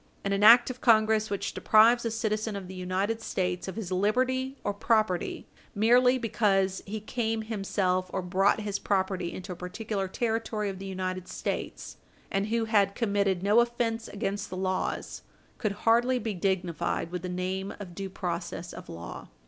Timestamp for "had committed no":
12.65-13.59